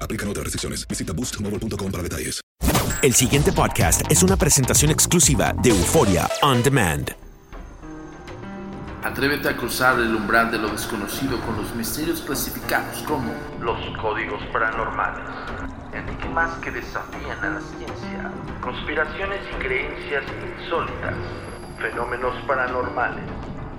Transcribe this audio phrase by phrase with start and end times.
[0.00, 0.86] Aplican otras restricciones.
[0.88, 2.40] Visita boostmobile.com para detalles.
[3.02, 7.14] El siguiente podcast es una presentación exclusiva de Euforia On Demand.
[9.04, 14.42] Atrévete a cruzar el umbral de lo desconocido con los misterios clasificados como los códigos
[14.52, 15.28] paranormales,
[15.92, 20.24] enigmas que desafían a la ciencia, conspiraciones y creencias
[20.58, 21.14] insólitas,
[21.78, 23.24] fenómenos paranormales,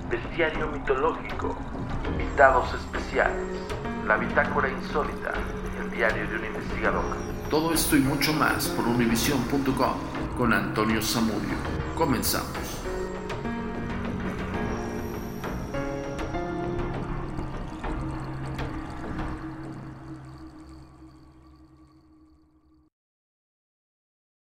[0.08, 1.58] bestiario mitológico,
[2.06, 3.58] invitados especiales,
[4.06, 5.34] la bitácora insólita,
[5.78, 7.16] el diario de un investigador.
[7.50, 9.96] Todo esto y mucho más por univision.com
[10.36, 11.56] con Antonio Zamudio.
[11.96, 12.58] Comenzamos.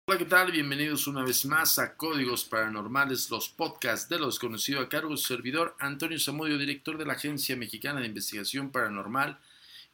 [0.08, 0.52] Hola, ¿qué tal?
[0.52, 5.16] Bienvenidos una vez más a Códigos Paranormales, los podcasts de lo desconocido a cargo de
[5.16, 9.38] su servidor Antonio Zamudio, director de la Agencia Mexicana de Investigación Paranormal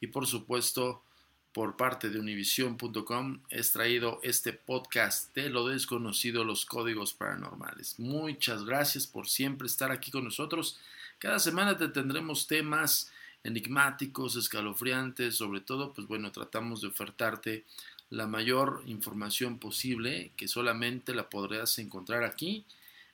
[0.00, 1.02] y por supuesto
[1.52, 7.98] por parte de univision.com he traído este podcast de lo desconocido, los códigos paranormales.
[7.98, 10.78] Muchas gracias por siempre estar aquí con nosotros.
[11.18, 13.12] Cada semana te tendremos temas
[13.44, 17.64] enigmáticos, escalofriantes, sobre todo, pues bueno, tratamos de ofertarte
[18.10, 22.64] la mayor información posible que solamente la podrás encontrar aquí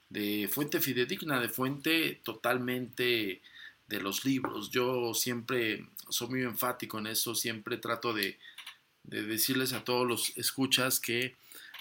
[0.09, 3.41] de fuente fidedigna, de fuente totalmente
[3.89, 4.69] de los libros.
[4.69, 8.37] Yo siempre soy muy enfático en eso, siempre trato de,
[9.03, 11.35] de decirles a todos los escuchas que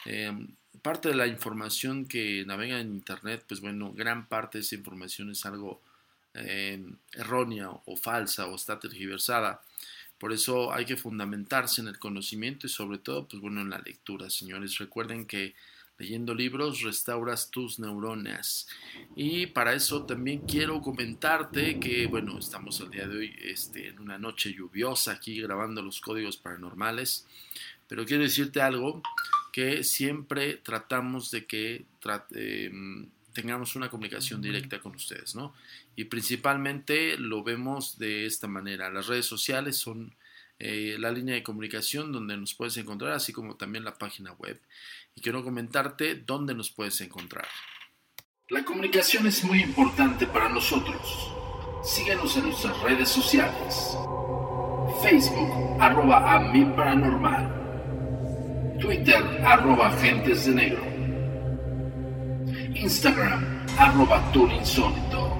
[0.07, 0.33] eh,
[0.83, 5.31] parte de la información que navega en Internet, pues bueno, gran parte de esa información
[5.31, 5.83] es algo
[6.35, 6.83] eh,
[7.13, 9.63] errónea o falsa o está tergiversada.
[10.19, 13.79] Por eso hay que fundamentarse en el conocimiento y sobre todo, pues bueno, en la
[13.79, 14.79] lectura, señores.
[14.79, 15.55] Recuerden que
[15.99, 18.69] leyendo libros restauras tus neuronas.
[19.17, 23.99] Y para eso también quiero comentarte que, bueno, estamos el día de hoy este, en
[23.99, 27.27] una noche lluviosa aquí grabando los códigos paranormales.
[27.89, 29.03] Pero quiero decirte algo,
[29.53, 31.85] que siempre tratamos de que
[32.35, 32.71] eh,
[33.33, 35.55] tengamos una comunicación directa con ustedes, ¿no?
[35.97, 38.91] Y principalmente lo vemos de esta manera.
[38.91, 40.15] Las redes sociales son
[40.59, 44.61] eh, la línea de comunicación donde nos puedes encontrar, así como también la página web.
[45.15, 47.47] Y quiero comentarte dónde nos puedes encontrar.
[48.51, 51.33] La comunicación es muy importante para nosotros.
[51.85, 53.97] Síguenos en nuestras redes sociales.
[55.03, 57.59] Facebook, arroba a mi paranormal.
[58.81, 60.83] Twitter, arroba agentes de negro.
[62.75, 65.37] Instagram, arroba insólito.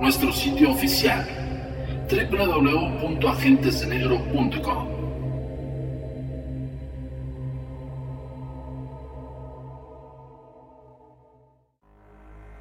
[0.00, 1.26] Nuestro sitio oficial,
[2.08, 4.88] www.agentesdenegro.com.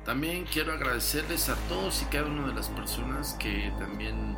[0.03, 4.37] También quiero agradecerles a todos y cada una de las personas que también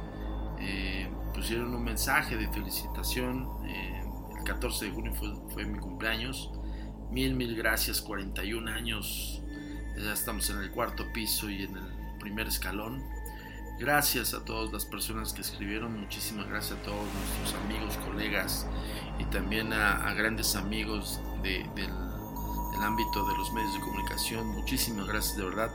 [0.60, 3.48] eh, pusieron un mensaje de felicitación.
[3.68, 4.04] Eh,
[4.38, 6.52] el 14 de junio fue, fue, mi cumpleaños.
[7.12, 9.42] Mil, mil gracias, 41 años.
[9.98, 13.04] Ya estamos en el cuarto piso y en el primer escalón.
[13.80, 18.68] Gracias a todas las personas que escribieron, muchísimas gracias a todos nuestros amigos, colegas
[19.20, 24.48] y también a, a grandes amigos de, del, del, ámbito de los medios de comunicación.
[24.48, 25.72] Muchísimas gracias de verdad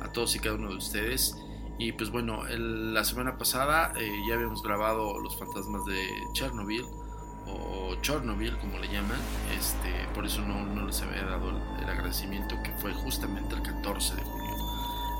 [0.00, 1.36] a todos y cada uno de ustedes.
[1.78, 6.84] Y pues bueno, el, la semana pasada eh, ya habíamos grabado Los Fantasmas de Chernobyl
[7.48, 9.18] o Chernobyl como le llaman.
[9.58, 13.62] Este, por eso no, no les había dado el, el agradecimiento que fue justamente el
[13.62, 14.54] 14 de junio.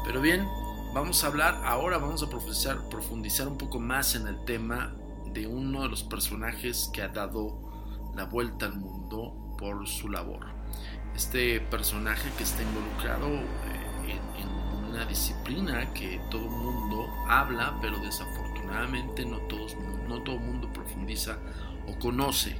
[0.05, 0.47] Pero bien,
[0.95, 4.95] Vamos a hablar ahora, vamos a profundizar, un poco más en el tema
[5.27, 10.47] de uno de los personajes que ha dado la vuelta al mundo por su labor.
[11.15, 17.99] Este personaje que está involucrado en, en una disciplina que todo el mundo habla, pero
[17.99, 19.77] desafortunadamente no, todos,
[20.09, 21.39] no todo el mundo profundiza
[21.87, 22.57] o conoce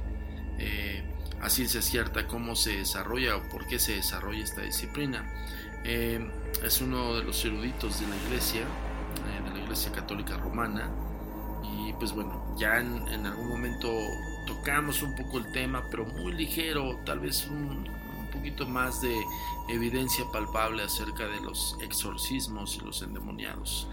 [0.59, 1.03] eh,
[1.41, 5.25] a ciencia cierta cómo se desarrolla o por qué se desarrolla esta disciplina.
[5.91, 6.19] Eh,
[6.63, 10.87] es uno de los eruditos de la iglesia, eh, de la iglesia católica romana.
[11.63, 13.89] Y pues bueno, ya en, algún momento
[14.45, 17.89] tocamos un poco el tema, pero muy ligero, tal vez un,
[18.19, 19.19] un poquito más de
[19.67, 23.87] evidencia palpable acerca de los exorcismos y los endemoniados.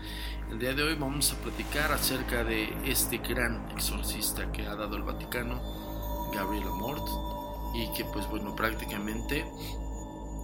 [0.51, 4.99] El día de hoy vamos a platicar acerca de este gran exorcista que ha dado
[4.99, 5.63] el Vaticano,
[6.35, 7.09] Gabriel Amort,
[7.75, 9.47] y que pues bueno, prácticamente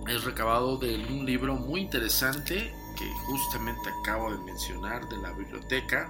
[0.08, 6.08] es recabado de un libro muy interesante que justamente acabo de mencionar de la biblioteca.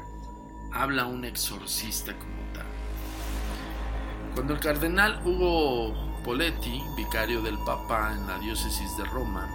[0.72, 2.66] Habla un exorcista como tal.
[4.34, 5.94] Cuando el cardenal Hugo
[6.24, 9.48] Poletti, vicario del Papa en la diócesis de Roma,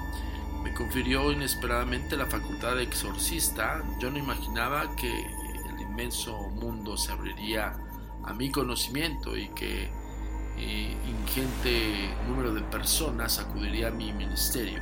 [0.63, 7.11] me confirió inesperadamente la facultad de exorcista, yo no imaginaba que el inmenso mundo se
[7.11, 7.75] abriría
[8.23, 9.89] a mi conocimiento y que
[10.57, 14.81] eh, ingente número de personas acudiría a mi ministerio.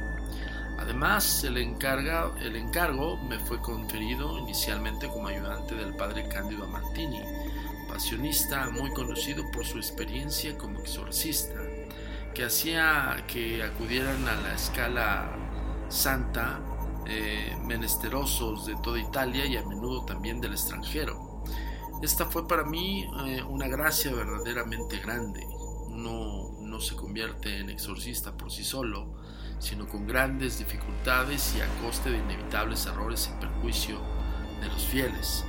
[0.78, 7.22] Además, el, encargo me fue conferido inicialmente como ayudante del padre Cándido Martini,
[7.88, 11.60] pasionista muy conocido por su experiencia como exorcista,
[12.34, 15.32] que hacía que acudieran a la escala
[15.88, 16.60] santa
[17.08, 21.44] eh, menesterosos de toda Italia y a menudo también del extranjero.
[22.02, 25.48] Esta fue para mí eh, una gracia verdaderamente grande
[25.96, 29.16] uno no se convierte en exorcista por sí solo,
[29.60, 34.00] sino con grandes dificultades y a coste de inevitables errores en perjuicio
[34.60, 35.46] de los fieles.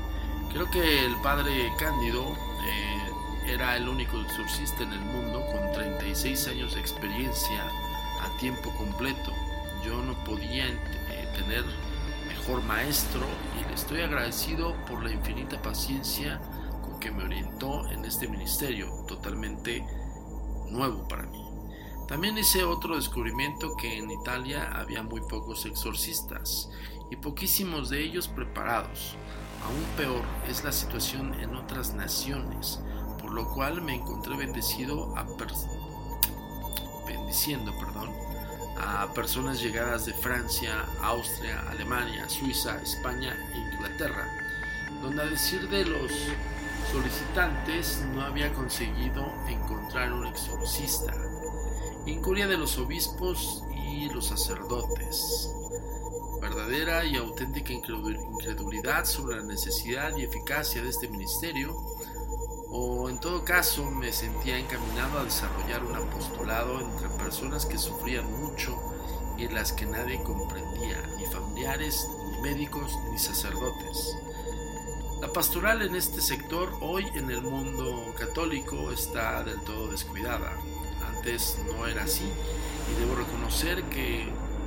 [0.52, 6.48] Creo que el padre Cándido eh, era el único exorcista en el mundo con 36
[6.48, 7.64] años de experiencia
[8.22, 9.32] a tiempo completo.
[9.84, 11.64] Yo no podía eh, tener
[12.28, 13.26] mejor maestro
[13.60, 16.40] y le estoy agradecido por la infinita paciencia
[16.82, 19.84] con que me orientó en este ministerio totalmente
[20.70, 21.44] nuevo para mí.
[22.08, 26.70] También hice otro descubrimiento que en Italia había muy pocos exorcistas
[27.10, 29.16] y poquísimos de ellos preparados.
[29.64, 32.78] Aún peor es la situación en otras naciones,
[33.20, 35.26] por lo cual me encontré bendecido a
[37.06, 38.10] bendiciendo, perdón,
[38.78, 44.28] a personas llegadas de Francia, Austria, Alemania, Suiza, España e Inglaterra,
[45.02, 46.12] donde a decir de los
[46.96, 51.14] solicitantes no había conseguido encontrar un exorcista.
[52.06, 55.52] Incuria de los obispos y los sacerdotes.
[56.40, 61.76] Verdadera y auténtica incredulidad sobre la necesidad y eficacia de este ministerio,
[62.70, 68.24] o en todo caso me sentía encaminado a desarrollar un apostolado entre personas que sufrían
[68.40, 68.74] mucho
[69.36, 74.16] y las que nadie comprendía, ni familiares, ni médicos, ni sacerdotes.
[75.20, 80.52] La pastoral en este sector hoy en el mundo católico está del todo descuidada.
[81.08, 84.26] Antes no era así y debo reconocer que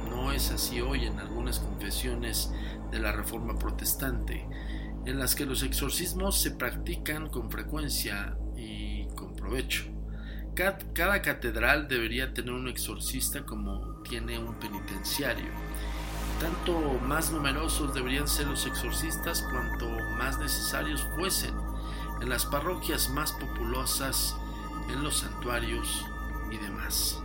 [0.10, 2.52] no es así hoy en algunas confesiones
[2.90, 4.48] de la Reforma Protestante,
[5.06, 9.86] en las que los exorcismos se practican con frecuencia y con provecho.
[10.56, 15.52] Cada catedral debería tener un exorcista como tiene un penitenciario
[16.40, 19.86] tanto más numerosos deberían ser los exorcistas cuanto
[20.20, 21.56] más necesarios fuesen
[22.22, 24.36] en las parroquias más populosas,
[24.90, 26.06] en los santuarios
[26.52, 27.22] y demás.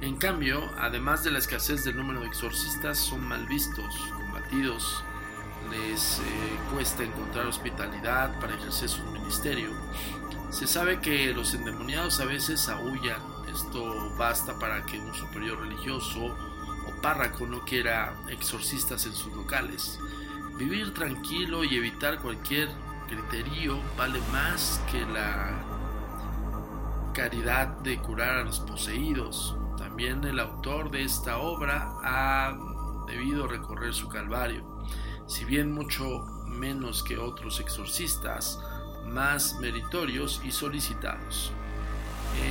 [0.00, 5.04] En cambio, además de la escasez del número de exorcistas, son mal vistos, combatidos,
[5.70, 6.22] les eh,
[6.74, 9.70] cuesta encontrar hospitalidad para ejercer su ministerio.
[10.50, 16.36] Se sabe que los endemoniados a veces aullan, esto basta para que un superior religioso
[17.00, 19.98] párraco no quiera exorcistas en sus locales.
[20.56, 22.70] Vivir tranquilo y evitar cualquier
[23.08, 25.54] criterio vale más que la
[27.12, 29.54] caridad de curar a los poseídos.
[29.76, 32.56] También el autor de esta obra ha
[33.06, 34.64] debido recorrer su calvario,
[35.26, 38.58] si bien mucho menos que otros exorcistas,
[39.06, 41.52] más meritorios y solicitados.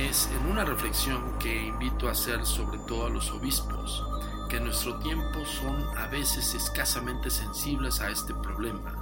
[0.00, 4.04] Es en una reflexión que invito a hacer sobre todo a los obispos,
[4.48, 8.94] que en nuestro tiempo son a veces escasamente sensibles a este problema.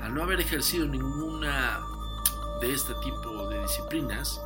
[0.00, 1.80] Al no haber ejercido ninguna
[2.60, 4.40] de este tipo de disciplinas,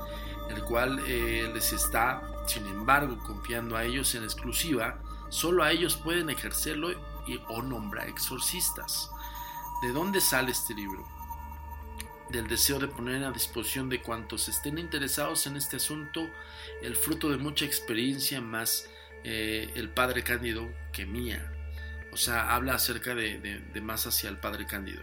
[0.49, 5.97] el cual eh, les está, sin embargo, confiando a ellos en exclusiva, solo a ellos
[5.97, 6.91] pueden ejercerlo
[7.27, 9.11] y, o nombrar exorcistas.
[9.83, 11.07] ¿De dónde sale este libro?
[12.31, 16.27] Del deseo de poner a disposición de cuantos estén interesados en este asunto
[16.83, 18.89] el fruto de mucha experiencia más
[19.25, 21.53] eh, el padre Cándido que mía.
[22.13, 25.03] O sea, habla acerca de, más hacia el padre Cándido.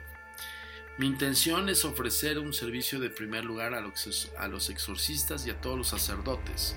[0.98, 5.50] Mi intención es ofrecer un servicio de primer lugar a los, a los exorcistas y
[5.50, 6.76] a todos los sacerdotes.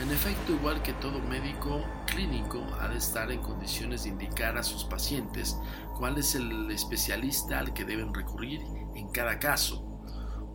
[0.00, 4.62] En efecto, igual que todo médico clínico, ha de estar en condiciones de indicar a
[4.62, 5.56] sus pacientes
[5.96, 8.60] cuál es el especialista al que deben recurrir
[8.94, 9.82] en cada caso.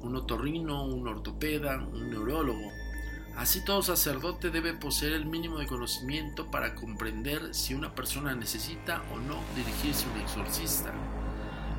[0.01, 2.72] Un otorrino, un ortopeda, un neurólogo.
[3.38, 9.04] Así todo sacerdote debe poseer el mínimo de conocimiento para comprender si una persona necesita
[9.13, 10.94] o no dirigirse a un exorcista.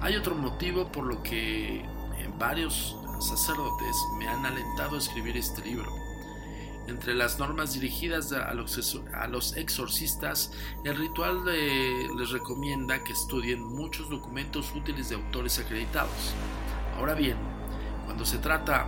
[0.03, 1.83] Hay otro motivo por lo que
[2.39, 5.91] varios sacerdotes me han alentado a escribir este libro.
[6.89, 10.53] Entre las normas dirigidas a los, exorcistas,
[10.85, 11.45] el ritual
[12.17, 16.35] les recomienda que estudien muchos documentos útiles de autores acreditados.
[16.97, 17.37] Ahora bien,
[18.05, 18.87] cuando se trata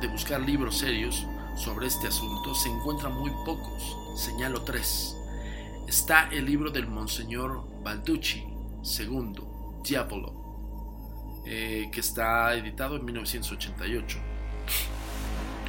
[0.00, 3.96] de buscar libros serios sobre este asunto, se encuentran muy pocos.
[4.14, 5.16] Señalo tres.
[5.88, 8.44] Está el libro del Monseñor Balducci,
[8.82, 14.18] segundo, Diabolo, eh, que está editado en 1988.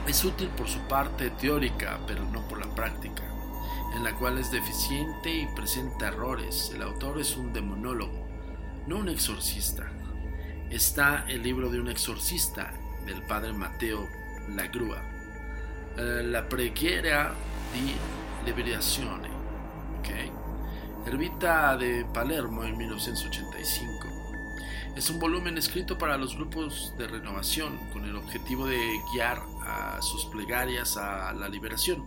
[0.08, 3.24] Es útil por su parte teórica, pero no por la práctica,
[3.96, 6.72] en la cual es deficiente y presenta errores.
[6.74, 8.28] El autor es un demonólogo,
[8.88, 9.92] no un exorcista.
[10.70, 12.74] Está el libro de un exorcista,
[13.06, 14.08] del padre Mateo
[14.50, 15.02] Lagrua,
[15.98, 17.34] eh, La preghiera
[17.74, 17.96] di
[18.46, 19.30] liberazione,
[20.00, 20.32] okay?
[21.06, 24.08] Ervita de Palermo en 1985.
[24.96, 28.80] Es un volumen escrito para los grupos de renovación con el objetivo de
[29.14, 32.04] guiar a sus plegarias a la liberación.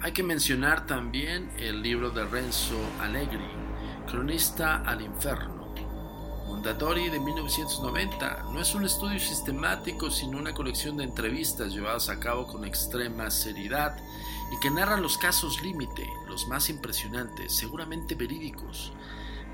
[0.00, 3.44] Hay que mencionar también el libro de Renzo Allegri,
[4.06, 5.63] Cronista al Inferno.
[6.54, 12.20] Mondadori de 1990 no es un estudio sistemático sino una colección de entrevistas llevadas a
[12.20, 13.96] cabo con extrema seriedad
[14.52, 18.92] y que narran los casos límite, los más impresionantes, seguramente verídicos,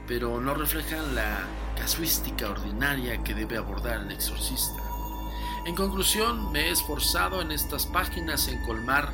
[0.06, 1.38] pero no reflejan la
[1.74, 4.82] casuística ordinaria que debe abordar el exorcista.
[5.64, 9.10] En conclusión, me he esforzado en estas páginas en colmar,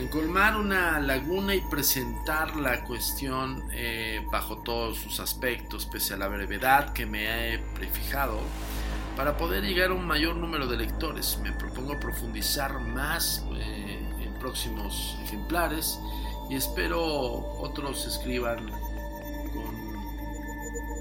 [0.00, 6.16] en colmar una laguna y presentar la cuestión eh, bajo todos sus aspectos, pese a
[6.16, 8.40] la brevedad que me he prefijado,
[9.14, 11.38] para poder llegar a un mayor número de lectores.
[11.42, 16.00] Me propongo profundizar más eh, en próximos ejemplares
[16.48, 18.70] y espero otros escriban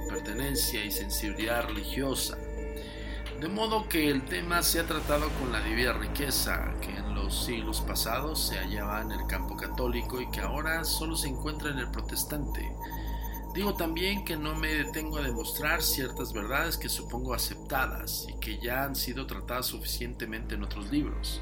[0.10, 2.38] pertenencia y sensibilidad religiosa.
[3.40, 6.99] De modo que el tema se ha tratado con la divina riqueza que
[7.30, 11.70] los siglos pasados se hallaba en el campo católico y que ahora solo se encuentra
[11.70, 12.76] en el protestante.
[13.54, 18.58] Digo también que no me detengo a demostrar ciertas verdades que supongo aceptadas y que
[18.58, 21.40] ya han sido tratadas suficientemente en otros libros.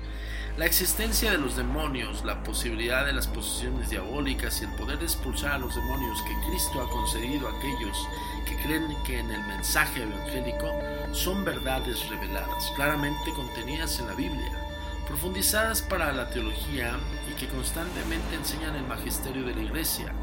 [0.58, 5.06] La existencia de los demonios, la posibilidad de las posesiones diabólicas y el poder de
[5.06, 8.10] expulsar a los demonios que Cristo ha concedido a aquellos
[8.46, 10.68] que creen que en el mensaje evangélico
[11.14, 14.67] son verdades reveladas, claramente contenidas en la Biblia,
[15.08, 16.98] profundizadas para la teología
[17.30, 20.14] y que constantemente enseñan el magisterio de la Iglesia.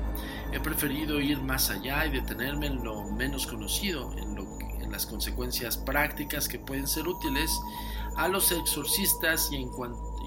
[0.52, 4.34] He preferido ir más allá y detenerme en lo menos conocido, en,
[4.90, 7.50] las consecuencias prácticas que pueden ser útiles
[8.16, 9.66] a los exorcistas y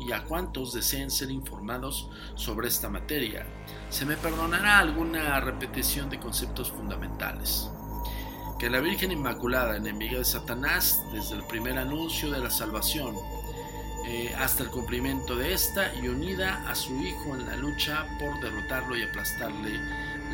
[0.06, 3.46] y a cuantos deseen ser informados sobre esta materia.
[3.90, 7.70] Se me perdonará alguna repetición de conceptos fundamentales.
[8.60, 13.16] Que la Virgen Inmaculada, enemiga de Satanás, desde el primer anuncio de la salvación
[14.08, 18.40] eh, hasta el cumplimiento de esta y unida a su Hijo en la lucha por
[18.40, 19.80] derrotarlo y aplastarle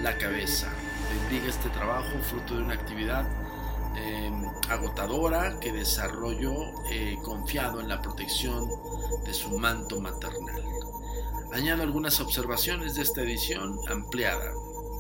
[0.02, 0.72] la cabeza.
[1.10, 3.28] Bendiga este trabajo, fruto de una actividad
[3.96, 6.54] Em, agotadora que desarrolló
[6.90, 8.68] eh, confiado en la protección
[9.24, 10.64] de su manto maternal.
[11.52, 14.52] Añado algunas observaciones de esta edición ampliada.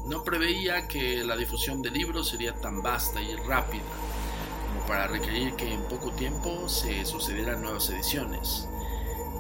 [0.05, 3.81] No preveía que la difusión del libro sería tan vasta y rápida
[4.87, 8.67] para requerir que en poco tiempo se sucedieran nuevas ediciones.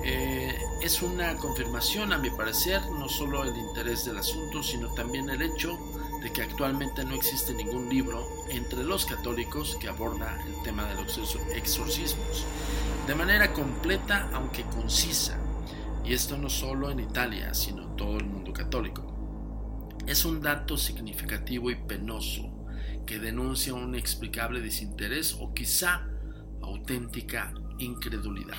[0.03, 5.29] Eh, es una confirmación, a mi parecer, no solo el interés del asunto, sino también
[5.29, 5.79] el hecho
[6.21, 10.95] de que actualmente no existe ningún libro entre los católicos que aborda el tema de
[10.95, 11.17] los
[11.53, 12.45] exorcismos
[13.07, 15.37] de manera completa aunque concisa.
[16.05, 19.05] Y esto no solo en Italia, sino en todo el mundo católico.
[20.05, 22.52] Es un dato significativo y penoso
[23.05, 26.07] que denuncia un inexplicable desinterés o quizá
[26.61, 28.57] auténtica incredulidad.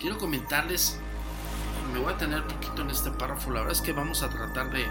[0.00, 0.98] Quiero comentarles,
[1.92, 4.70] me voy a tener poquito en este párrafo, la verdad es que vamos a tratar
[4.70, 4.86] de,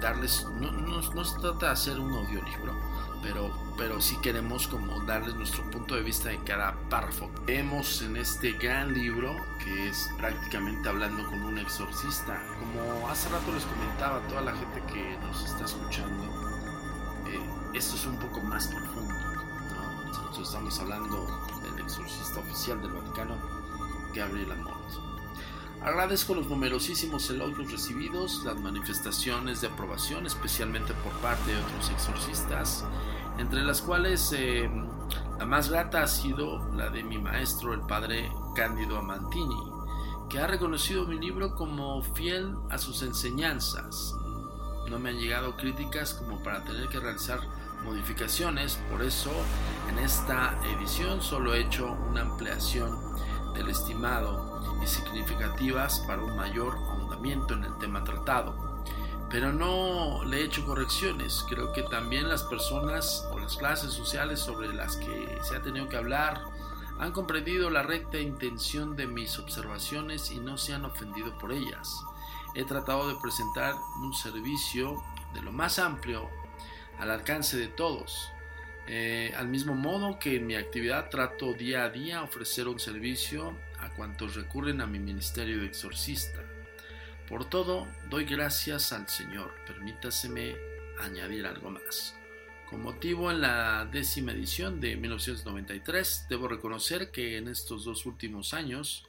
[0.00, 2.74] darles, no, no, se trata de hacer un audiolibro,
[3.22, 7.30] pero, pero sí queremos como darles nuestro punto de vista de cada párrafo.
[7.46, 13.52] Vemos en este gran libro, que es prácticamente hablando con un exorcista, como hace rato
[13.52, 16.23] les comentaba a toda la gente que nos está escuchando,
[17.74, 19.14] esto es un poco más profundo.
[20.06, 21.26] Nosotros estamos hablando
[21.62, 23.36] del exorcista oficial del Vaticano,
[24.14, 24.74] Gabriel Amor.
[25.82, 32.84] Agradezco los numerosísimos elogios recibidos, las manifestaciones de aprobación, especialmente por parte de otros exorcistas,
[33.36, 34.70] entre las cuales eh,
[35.38, 39.60] la más grata ha sido la de mi maestro, el padre Cándido Amantini,
[40.30, 44.14] que ha reconocido mi libro como fiel a sus enseñanzas.
[44.88, 47.40] No me han llegado críticas como para tener que realizar
[47.84, 49.30] modificaciones, por eso
[49.90, 52.98] en esta edición solo he hecho una ampliación
[53.54, 58.54] del estimado y significativas para un mayor ahondamiento en el tema tratado.
[59.30, 61.44] Pero no le he hecho correcciones.
[61.48, 65.88] Creo que también las personas o las clases sociales sobre las que se ha tenido
[65.88, 66.44] que hablar
[66.98, 72.04] han comprendido la recta intención de mis observaciones y no se han ofendido por ellas.
[72.54, 76.30] He tratado de presentar un servicio de lo más amplio
[76.98, 78.30] al alcance de todos.
[78.86, 83.56] Eh, al mismo modo que en mi actividad trato día a día ofrecer un servicio
[83.78, 86.40] a cuantos recurren a mi ministerio de exorcista.
[87.28, 89.52] Por todo, doy gracias al Señor.
[89.66, 90.54] Permítaseme
[91.00, 92.14] añadir algo más.
[92.68, 98.54] Con motivo en la décima edición de 1993, debo reconocer que en estos dos últimos
[98.54, 99.06] años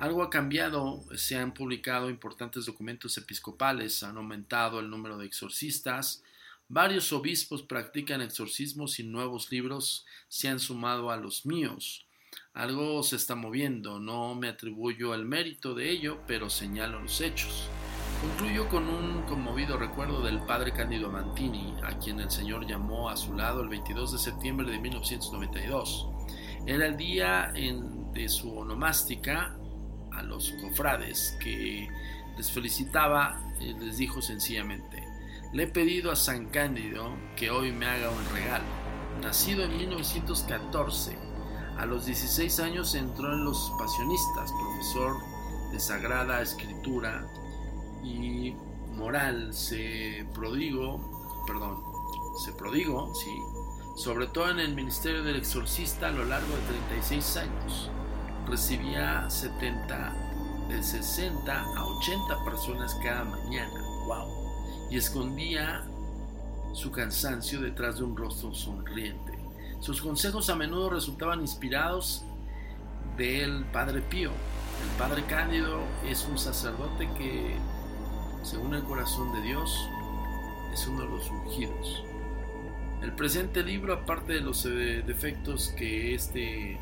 [0.00, 6.22] algo ha cambiado, se han publicado importantes documentos episcopales, han aumentado el número de exorcistas,
[6.68, 12.06] varios obispos practican exorcismos y nuevos libros se han sumado a los míos.
[12.54, 17.68] Algo se está moviendo, no me atribuyo el mérito de ello, pero señalo los hechos.
[18.22, 23.18] Concluyo con un conmovido recuerdo del padre Cándido Mantini, a quien el Señor llamó a
[23.18, 26.08] su lado el 22 de septiembre de 1992.
[26.66, 29.59] Era el día de su onomástica
[30.12, 31.88] a los cofrades, que
[32.36, 35.06] les felicitaba les dijo sencillamente,
[35.52, 38.64] le he pedido a San Cándido que hoy me haga un regalo.
[39.20, 41.18] Nacido en 1914,
[41.76, 45.16] a los 16 años entró en los Pasionistas, profesor
[45.72, 47.26] de Sagrada Escritura
[48.02, 48.54] y
[48.96, 51.82] moral, se prodigó, perdón,
[52.44, 53.30] se prodigó, sí,
[53.96, 57.90] sobre todo en el ministerio del exorcista a lo largo de 36 años.
[58.50, 60.12] Recibía 70,
[60.68, 64.28] de 60 a 80 personas cada mañana, wow,
[64.90, 65.84] y escondía
[66.72, 69.38] su cansancio detrás de un rostro sonriente.
[69.78, 72.24] Sus consejos a menudo resultaban inspirados
[73.16, 74.30] del Padre Pío.
[74.30, 77.54] El Padre Cándido es un sacerdote que,
[78.42, 79.72] según el corazón de Dios,
[80.74, 82.02] es uno de los ungidos.
[83.00, 86.80] El presente libro, aparte de los eh, defectos que éste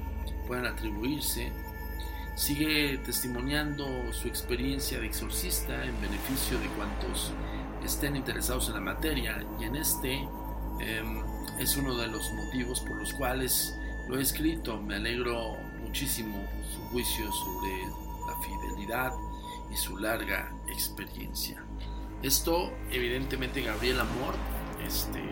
[0.48, 1.52] puedan atribuirse,
[2.34, 7.32] sigue testimoniando su experiencia de exorcista en beneficio de cuantos
[7.84, 10.14] estén interesados en la materia y en este
[10.80, 11.22] em,
[11.58, 13.74] es uno de los motivos por los cuales
[14.08, 14.80] lo he escrito.
[14.80, 17.72] Me alegro muchísimo su juicio sobre
[18.26, 19.12] la fidelidad
[19.70, 21.62] y su larga experiencia.
[22.22, 24.34] Esto, evidentemente, Gabriel Amor
[24.84, 25.22] este,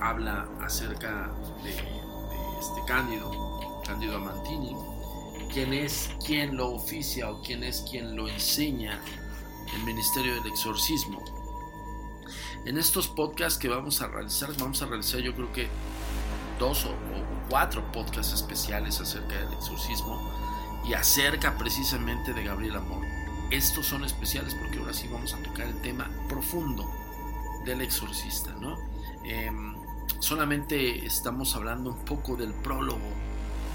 [0.00, 3.57] habla acerca de, este Cándido,
[3.88, 4.76] Cándido Amantini,
[5.50, 9.00] quién es quien lo oficia o quién es quien lo enseña
[9.74, 11.24] el Ministerio del Exorcismo.
[12.66, 15.68] En estos podcasts que vamos a realizar, vamos a realizar yo creo que
[16.58, 16.90] dos o,
[17.48, 20.20] cuatro podcasts especiales acerca del exorcismo
[20.86, 23.06] y acerca precisamente de Gabriel Amor.
[23.50, 26.84] Estos son especiales porque ahora sí vamos a tocar el tema profundo
[27.64, 28.76] del exorcista, ¿no?
[29.24, 29.74] Em,
[30.18, 33.27] solamente estamos hablando un poco del prólogo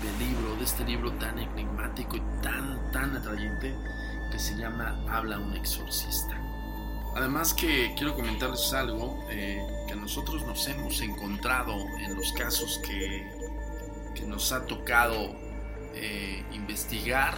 [0.04, 3.76] del libro, de este libro tan enigmático y tan, tan atrayente
[4.32, 6.40] que se llama Habla un exorcista.
[7.16, 13.44] Además que quiero comentarles algo eh, que nosotros nos hemos encontrado en los casos que
[14.14, 15.36] que nos ha tocado
[15.94, 17.36] eh, investigar,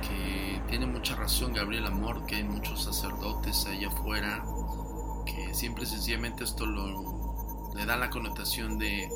[0.00, 4.44] que tiene mucha razón Gabriel Amor, que hay muchos sacerdotes allá afuera,
[5.26, 9.08] que siempre sencillamente esto lo, le da la connotación de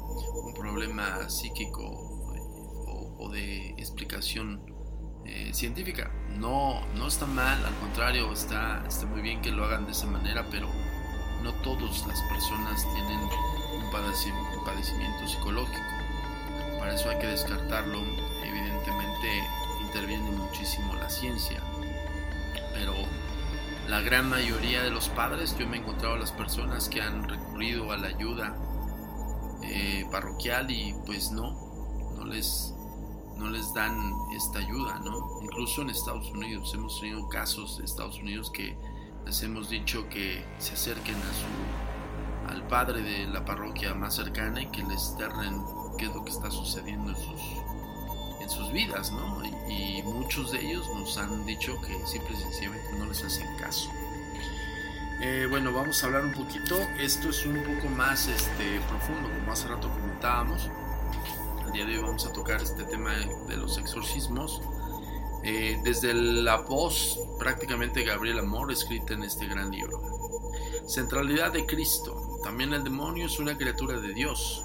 [0.45, 2.06] un problema psíquico
[3.19, 4.63] o, de explicación
[5.25, 6.11] eh, científica.
[6.39, 10.07] No, no está mal, al contrario, está, está muy bien que lo hagan de esa
[10.07, 10.69] manera, pero
[11.43, 13.91] no todas las personas tienen un
[14.65, 15.81] padecimiento psicológico.
[16.79, 17.99] Para eso hay que descartarlo.
[18.45, 19.45] Evidentemente
[19.81, 21.61] interviene muchísimo la ciencia.
[22.75, 22.95] Pero
[23.89, 27.93] la gran mayoría de los padres, yo me he encontrado las personas que han recurrido
[27.93, 28.57] a la ayuda
[29.63, 31.53] eh, parroquial y pues no,
[32.17, 32.75] no les,
[33.37, 35.39] no les dan esta ayuda, ¿no?
[35.43, 38.77] Incluso en Estados Unidos hemos tenido casos de Estados Unidos que
[39.25, 44.63] les hemos dicho que se acerquen a su, al padre de la parroquia más cercana
[44.63, 45.63] y que les derren
[45.99, 47.41] qué es lo que está sucediendo en sus,
[48.41, 49.43] en sus vidas, ¿no?
[49.69, 53.91] Y, muchos de ellos nos han dicho que simple y sencillamente no les hacen caso.
[55.21, 56.77] Eh, bueno, vamos a hablar un poquito.
[56.99, 60.71] Esto es un poco más este, profundo, como hace rato comentábamos.
[61.67, 63.13] El día de hoy vamos a tocar este tema
[63.49, 64.63] de los exorcismos.
[65.43, 70.01] Eh, desde la voz prácticamente Gabriel Amor escrita en este gran libro.
[70.87, 72.39] Centralidad de Cristo.
[72.45, 74.65] También el demonio es una criatura de Dios.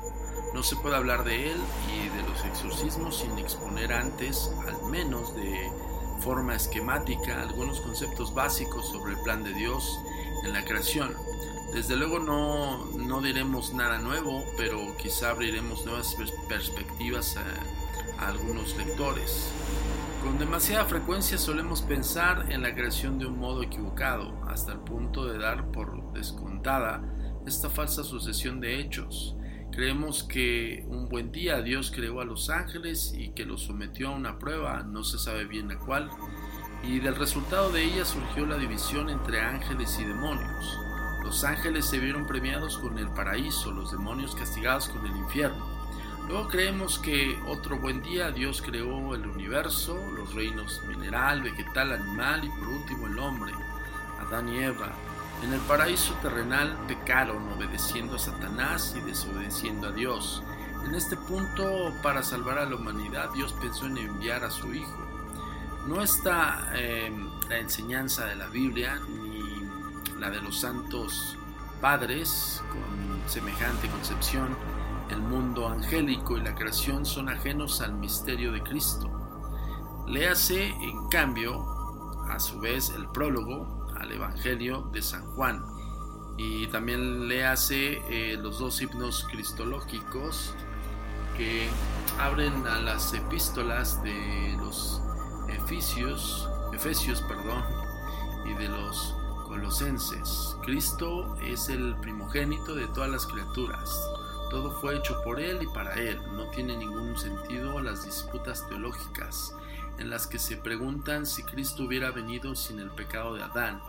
[0.54, 1.58] No se puede hablar de él
[1.92, 5.72] y de los exorcismos sin exponer antes, al menos de
[6.20, 10.00] forma esquemática, algunos conceptos básicos sobre el plan de Dios
[10.44, 11.16] en la creación.
[11.74, 16.18] Desde luego no, no diremos nada nuevo, pero quizá abriremos nuevas
[16.50, 19.52] perspectivas a algunos lectores.
[20.22, 25.26] Con demasiada frecuencia solemos pensar en la creación de un modo equivocado, hasta el punto
[25.26, 27.02] de dar por descontada
[27.48, 29.36] esta falsa sucesión de hechos.
[29.72, 34.16] Creemos que un buen día Dios creó a los ángeles y que los sometió a
[34.16, 36.12] una prueba, no se sabe bien a cuál,
[36.84, 40.91] y del resultado de ella surgió la división entre ángeles y demonios.
[41.24, 45.66] Los ángeles se vieron premiados con el paraíso, los demonios castigados con el infierno.
[46.28, 52.46] Luego creemos que otro buen día Dios creó el universo, los reinos mineral, vegetal, animal
[52.46, 53.54] y por último el hombre,
[54.20, 54.94] Adán y Eva.
[55.44, 60.44] En el paraíso terrenal pecaron obedeciendo a Satanás y desobedeciendo a Dios.
[60.86, 65.08] En este punto, para salvar a la humanidad, Dios pensó en enviar a su Hijo.
[65.88, 69.31] No está em, la enseñanza de la Biblia ni
[70.22, 71.36] la de los santos
[71.82, 74.56] padres con semejante concepción
[75.10, 79.10] el mundo angélico y la creación son ajenos al misterio de Cristo.
[80.08, 81.66] Léase, en cambio,
[82.30, 85.66] a su vez, el prólogo al Evangelio de San Juan.
[86.38, 90.54] Y también léase eh, los dos himnos cristológicos
[91.36, 91.68] que
[92.20, 95.02] abren a las epístolas de los
[95.50, 97.64] Efesios, Efesios perdón,
[98.46, 99.16] y de los
[99.52, 100.56] Colosenses.
[100.64, 104.00] Cristo es el primogénito de todas las criaturas
[104.50, 106.20] todo fue hecho por Él y para Él.
[106.36, 109.56] No tiene ningún sentido las disputas teológicas
[109.98, 113.82] en las que se preguntan si Cristo hubiera venido sin el pecado de Adán.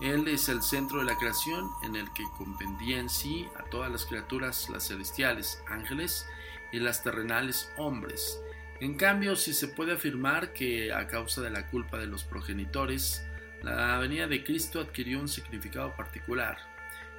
[0.00, 3.92] Él es el centro de la creación en el que comprendía en sí a todas
[3.92, 6.26] las criaturas, las celestiales, ángeles,
[6.72, 8.40] y las terrenales, hombres.
[8.80, 13.22] En cambio, si se puede afirmar que a causa de la culpa de los progenitores,
[13.62, 16.58] la venida de Cristo adquirió un significado particular.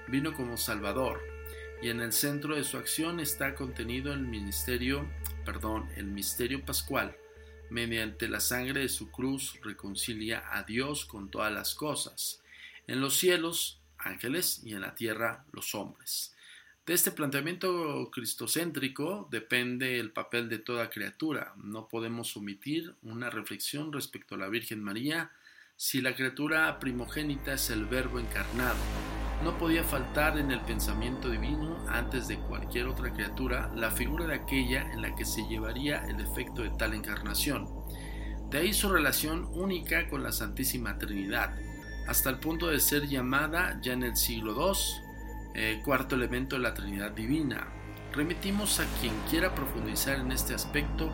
[0.08, 1.22] Vino como Salvador,
[1.82, 5.10] y en el centro de su acción está contenido el ministerio,
[5.46, 7.16] perdón, el misterio pascual.
[7.70, 12.42] Mediante la sangre de su cruz reconcilia a Dios con todas las cosas,
[12.88, 16.34] en los cielos, ángeles, y en la tierra, los hombres.
[16.86, 21.54] De este planteamiento cristocéntrico depende el papel de toda criatura.
[21.56, 25.32] No podemos omitir una reflexión respecto a la Virgen María
[25.76, 28.78] si la criatura primogénita es el Verbo encarnado
[29.44, 34.36] no podía faltar en el pensamiento divino, antes de cualquier otra criatura, la figura de
[34.36, 37.68] aquella en la que se llevaría el efecto de tal encarnación.
[38.50, 41.54] De ahí su relación única con la Santísima Trinidad,
[42.08, 44.80] hasta el punto de ser llamada ya en el siglo II,
[45.56, 47.68] eh, cuarto elemento de la Trinidad Divina.
[48.14, 51.12] Remitimos a quien quiera profundizar en este aspecto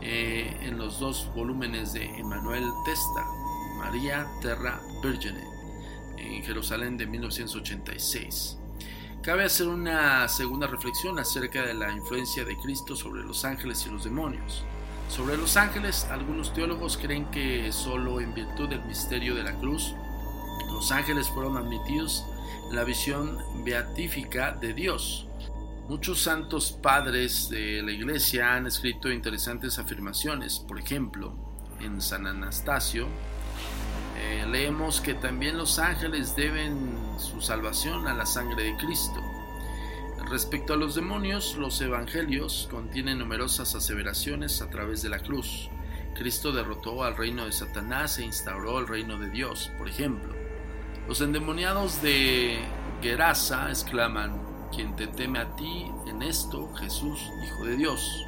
[0.00, 3.24] eh, en los dos volúmenes de Emmanuel Testa,
[3.78, 5.42] María Terra Virgine
[6.18, 8.58] en Jerusalén de 1986.
[9.22, 13.90] Cabe hacer una segunda reflexión acerca de la influencia de Cristo sobre los ángeles y
[13.90, 14.64] los demonios.
[15.08, 19.94] Sobre los ángeles, algunos teólogos creen que solo en virtud del misterio de la cruz,
[20.70, 22.24] los ángeles fueron admitidos
[22.68, 25.26] en la visión beatífica de Dios.
[25.88, 30.58] Muchos santos padres de la iglesia han escrito interesantes afirmaciones.
[30.58, 31.34] Por ejemplo,
[31.80, 33.08] en San Anastasio
[34.20, 39.22] eh, leemos que también los ángeles deben su salvación a la sangre de Cristo.
[40.28, 45.70] Respecto a los demonios, los evangelios contienen numerosas aseveraciones a través de la cruz.
[46.14, 49.70] Cristo derrotó al reino de Satanás e instauró el reino de Dios.
[49.78, 50.34] Por ejemplo,
[51.06, 52.58] los endemoniados de
[53.00, 54.42] Gerasa exclaman,
[54.74, 58.26] quien te teme a ti en esto, Jesús, Hijo de Dios.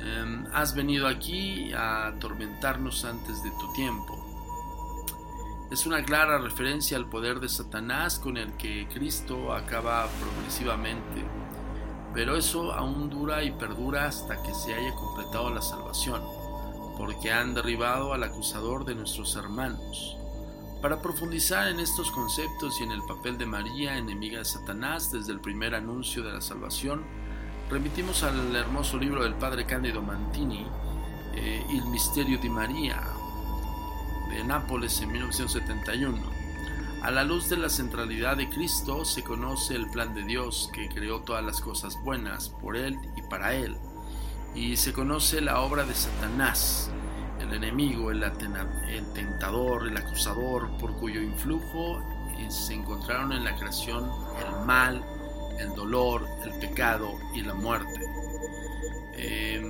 [0.00, 4.21] Em, has venido aquí a atormentarnos antes de tu tiempo.
[5.72, 11.24] Es una clara referencia al poder de Satanás con el que Cristo acaba progresivamente,
[12.12, 16.20] pero eso aún dura y perdura hasta que se haya completado la salvación,
[16.98, 20.18] porque han derribado al acusador de nuestros hermanos.
[20.82, 25.32] Para profundizar en estos conceptos y en el papel de María, enemiga de Satanás, desde
[25.32, 27.02] el primer anuncio de la salvación,
[27.70, 30.66] remitimos al hermoso libro del padre Cándido Mantini,
[31.34, 33.00] eh, Il Misterio di María,
[34.32, 36.18] de Nápoles en 1971.
[37.02, 40.88] A la luz de la centralidad de Cristo se conoce el plan de Dios que
[40.88, 43.76] creó todas las cosas buenas por Él y para Él,
[44.54, 46.90] y se conoce la obra de Satanás,
[47.40, 48.22] el enemigo, el,
[49.14, 52.00] tentador, el acusador, por cuyo influjo
[52.38, 55.04] eh, se encontraron en la creación el mal,
[55.58, 58.00] el dolor, el pecado y la muerte.
[59.14, 59.61] Em,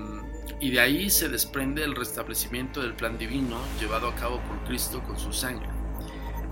[0.62, 5.02] y de ahí se desprende el restablecimiento del plan divino llevado a cabo por Cristo
[5.02, 5.68] con su sangre.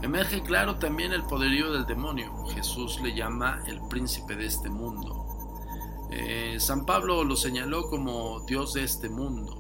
[0.02, 2.44] Emerge claro también el poderío del demonio.
[2.48, 6.08] Jesús le llama el príncipe de este mundo.
[6.10, 9.54] Eh, San Pablo lo señaló como Dios de este mundo.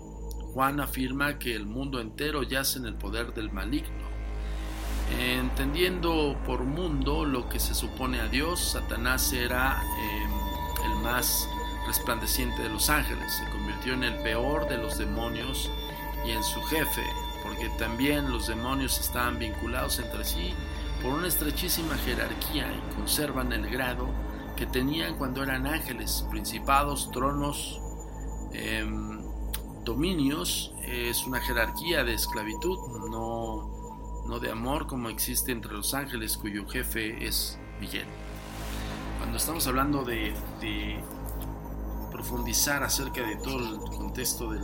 [0.52, 4.10] Juan afirma que el mundo entero yace en el poder del maligno.
[5.16, 11.48] Entendiendo por mundo lo que se supone a Dios, Satanás era em, el más
[11.86, 15.70] resplandeciente de los ángeles, convirtió en el peor de los demonios
[16.26, 17.04] y en su jefe,
[17.42, 20.52] porque también los demonios estaban vinculados entre sí
[21.00, 24.08] por una estrechísima jerarquía y conservan el grado
[24.56, 27.80] que tenían cuando eran ángeles, principados, tronos,
[28.52, 29.22] em,
[29.84, 32.76] dominios es una jerarquía de esclavitud,
[33.08, 38.06] no, no de amor como existe entre los ángeles cuyo jefe es Miguel.
[39.18, 40.34] Cuando estamos hablando de,
[42.10, 44.60] profundizar acerca de todo el contexto de,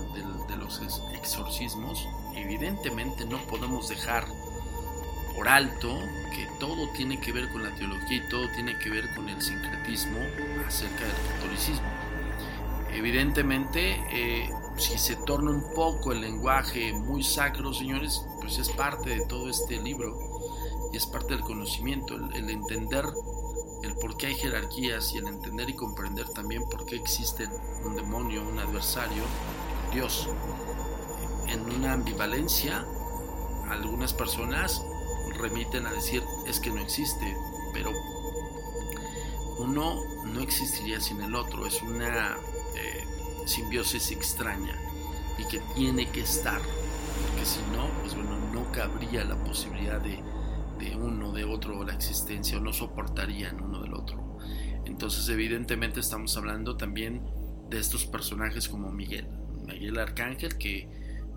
[0.57, 0.81] los
[1.15, 4.27] exorcismos, evidentemente no podemos dejar
[5.35, 5.99] por alto
[6.35, 9.41] que todo tiene que ver con la teología y todo tiene que ver con el
[9.41, 10.19] sincretismo
[10.67, 11.87] acerca del catolicismo.
[12.93, 19.11] Evidentemente, eh, si se torna un poco el lenguaje muy sacro, señores, pues es parte
[19.11, 20.19] de todo este libro
[20.93, 23.05] y es parte del conocimiento, el, entender
[23.87, 27.49] el por qué hay jerarquías y el entender y comprender también por qué existe
[27.85, 29.23] un demonio, un adversario,
[29.93, 30.29] Dios.
[31.49, 32.85] En una ambivalencia,
[33.69, 34.83] algunas personas
[35.39, 37.37] remiten a decir es que no existe,
[37.73, 37.93] pero
[39.59, 42.37] uno no existiría sin el otro, es una
[42.75, 43.05] eh,
[43.47, 44.77] simbiosis extraña
[45.39, 50.23] y que tiene que estar, porque si no, pues bueno, no cabría la posibilidad de,
[50.79, 54.39] de uno, de otro, la existencia, o no soportarían uno del otro.
[54.85, 57.23] Entonces, evidentemente, estamos hablando también
[57.69, 59.29] de estos personajes como Miguel,
[59.67, 60.89] Miguel Arcángel, que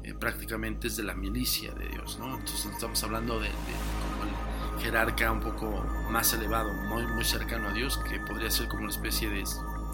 [0.03, 2.37] eh, prácticamente es de la milicia de Dios, ¿no?
[2.37, 7.73] Entonces, estamos hablando de, como el jerarca un poco más elevado, muy, muy cercano a
[7.73, 9.43] Dios, que podría ser como una especie de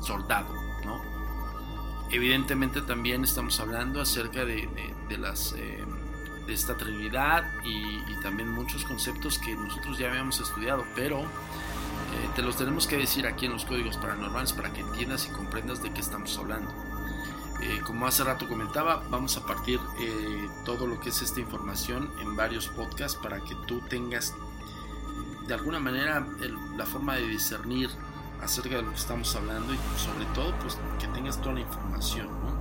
[0.01, 0.53] soldado,
[0.85, 1.01] ¿no?
[2.11, 4.69] Evidentemente también estamos hablando acerca de,
[5.17, 5.83] las, eh,
[6.45, 11.25] de esta Trinidad y, también muchos conceptos que nosotros ya habíamos estudiado, pero eh,
[12.35, 15.83] te los tenemos que decir aquí en los códigos paranormales para que entiendas y comprendas
[15.83, 16.71] de qué estamos hablando.
[17.61, 19.79] Eh, como hace rato comentaba, vamos a partir
[20.65, 24.33] todo lo que es esta información en varios podcasts para que tú tengas
[25.47, 26.25] de alguna manera
[26.75, 27.89] la forma de discernir
[28.41, 32.27] acerca de lo que estamos hablando y sobre todo pues que tengas toda la información.
[32.27, 32.54] Em,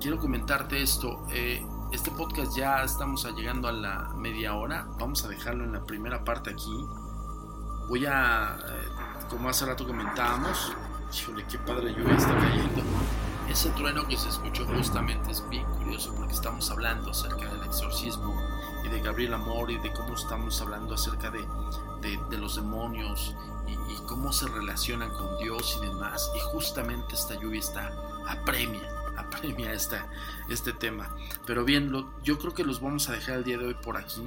[0.00, 1.26] quiero comentarte esto.
[1.30, 4.86] Eh, este podcast ya estamos llegando a la media hora.
[4.98, 6.86] Vamos a dejarlo en la primera parte aquí.
[7.88, 8.88] Voy a, eh,
[9.28, 10.72] como hace rato comentábamos,
[11.12, 12.82] híjole, qué padre lluvia está cayendo.
[13.48, 18.34] Ese trueno que se escuchó justamente es bien curioso porque estamos hablando acerca del exorcismo
[18.84, 21.46] y de Gabriel Amor y de cómo estamos hablando acerca de,
[22.00, 26.30] de, los demonios y, cómo se relacionan con Dios y demás.
[26.36, 27.92] Y justamente esta lluvia está
[28.28, 28.82] apremia,
[29.36, 30.06] apremia esta,
[30.50, 31.14] este tema.
[31.46, 33.96] Pero bien, lo, yo creo que los vamos a dejar el día de hoy por
[33.96, 34.22] aquí.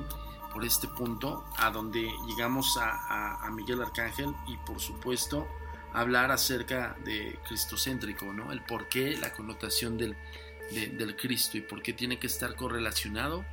[0.54, 5.48] por este punto, a donde llegamos a, Miguel Arcángel y por supuesto
[5.94, 8.52] hablar acerca de cristocéntrico, ¿no?
[8.52, 10.16] El por qué, la connotación del,
[10.72, 13.46] del Cristo y por qué tiene que estar correlacionado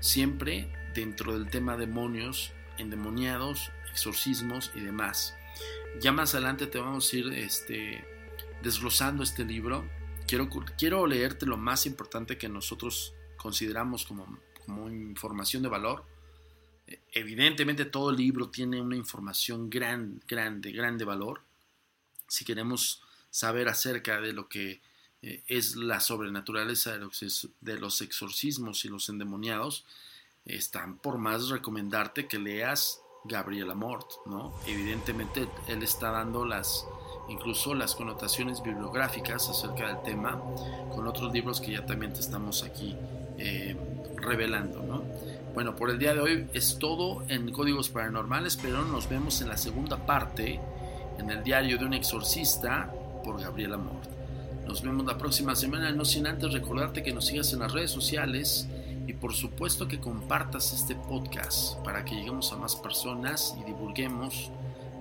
[0.00, 5.36] siempre dentro del tema demonios, endemoniados, exorcismos y demás.
[6.00, 8.04] Ya más adelante te vamos a ir este,
[8.62, 9.84] desglosando este libro.
[10.30, 16.04] Quiero, quiero leerte lo más importante que nosotros consideramos como, como información de valor.
[17.10, 21.42] Evidentemente todo libro tiene una información gran, grande, grande valor.
[22.28, 24.80] Si queremos saber acerca de lo que
[25.22, 29.84] eh, es la sobrenaturaleza de los, exorcismos y los endemoniados,
[30.44, 34.54] están por más recomendarte que leas Gabriel Amort, ¿no?
[34.64, 36.86] Evidentemente él está dando las
[37.30, 40.40] incluso las connotaciones bibliográficas acerca del tema
[40.94, 42.96] con otros libros que ya también te estamos aquí
[43.38, 43.76] eh,
[44.16, 45.02] revelando, ¿no?
[45.54, 49.48] Bueno, por el día de hoy es todo en Códigos Paranormales, pero nos vemos en
[49.48, 50.60] la segunda parte,
[51.18, 52.92] en el diario de un exorcista,
[53.24, 54.08] por Gabriel Amort.
[54.66, 57.90] Nos vemos la próxima semana, no sin antes recordarte que nos sigas en las redes
[57.90, 58.68] sociales
[59.06, 64.52] y por supuesto que compartas este podcast para que lleguemos a más personas y divulguemos,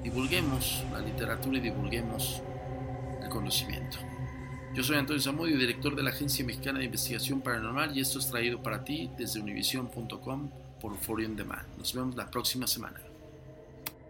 [0.03, 2.41] divulguemos la literatura y divulguemos
[3.21, 3.97] el conocimiento.
[4.73, 8.29] Yo soy Antonio Zamudio, director de la Agencia Mexicana de Investigación Paranormal y esto es
[8.29, 11.67] traído para ti desde univision.com por Forion Demand.
[11.77, 12.99] Nos vemos la próxima semana.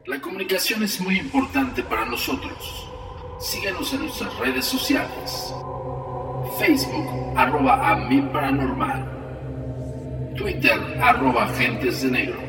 [0.06, 2.88] La comunicación es muy importante para nosotros.
[3.40, 5.54] Síguenos en nuestras redes sociales.
[6.60, 8.10] Facebook, arroba a.
[10.36, 12.49] Twitter, arroba Agentes de Negro.